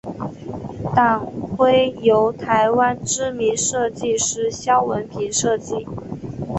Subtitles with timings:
[0.95, 5.85] 党徽由台湾知名设计师萧文平设计。